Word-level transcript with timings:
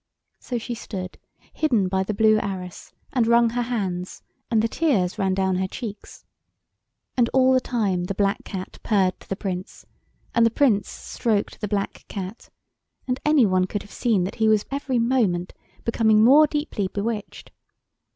So 0.39 0.57
she 0.57 0.73
stood, 0.73 1.19
hidden 1.53 1.87
by 1.87 2.01
the 2.01 2.15
blue 2.15 2.39
arras, 2.39 2.91
and 3.13 3.27
wrung 3.27 3.51
her 3.51 3.61
hands, 3.61 4.23
and 4.49 4.59
the 4.63 4.67
tears 4.67 5.19
ran 5.19 5.35
down 5.35 5.57
her 5.57 5.67
cheeks. 5.67 6.25
And 7.15 7.29
all 7.35 7.53
the 7.53 7.61
time 7.61 8.05
the 8.05 8.15
black 8.15 8.43
Cat 8.43 8.79
purred 8.81 9.19
to 9.19 9.29
the 9.29 9.35
Prince, 9.35 9.85
and 10.33 10.43
the 10.43 10.49
Prince 10.49 10.89
stroked 10.89 11.61
the 11.61 11.67
black 11.67 12.05
Cat, 12.07 12.49
and 13.07 13.19
any 13.23 13.45
one 13.45 13.65
could 13.67 13.83
have 13.83 13.91
seen 13.93 14.23
that 14.23 14.33
he 14.41 14.49
was 14.49 14.65
every 14.71 14.97
moment 14.97 15.53
becoming 15.85 16.23
more 16.23 16.47
deeply 16.47 16.87
bewitched. 16.87 17.51